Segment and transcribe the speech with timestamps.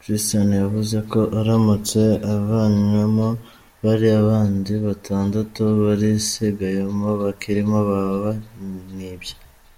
[0.00, 2.00] Christian yavuze ko aramutse
[2.34, 3.28] avanywemo,
[3.84, 9.34] bariya bandi batandatu barisigayemo bakirimo baba bamwibye.